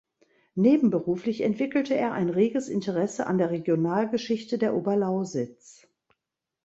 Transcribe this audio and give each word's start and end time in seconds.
Nebenberuflich 0.55 1.41
entwickelte 1.41 1.93
er 1.93 2.11
ein 2.13 2.29
reges 2.31 2.69
Interesse 2.69 3.27
an 3.27 3.37
der 3.37 3.51
Regionalgeschichte 3.51 4.57
der 4.57 4.73
Oberlausitz. 4.75 5.87